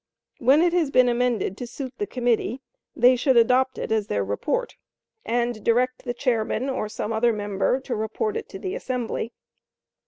When 0.39 0.63
it 0.63 0.73
has 0.73 0.89
been 0.89 1.07
amended 1.07 1.55
to 1.57 1.67
suit 1.67 1.93
the 1.99 2.07
committee, 2.07 2.59
they 2.95 3.15
should 3.15 3.37
adopt 3.37 3.77
it 3.77 3.91
as 3.91 4.07
their 4.07 4.23
report, 4.25 4.75
and 5.25 5.63
direct 5.63 6.05
the 6.05 6.13
chairman 6.15 6.71
or 6.71 6.89
some 6.89 7.13
other 7.13 7.31
member 7.31 7.79
to 7.81 7.95
report 7.95 8.35
it 8.35 8.49
to 8.49 8.57
the 8.57 8.73
assembly. 8.73 9.31